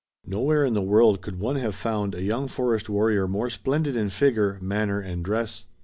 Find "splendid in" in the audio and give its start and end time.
3.51-4.09